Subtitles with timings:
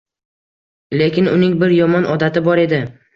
[1.01, 2.81] Lekin uning bir yomon odati bor edi.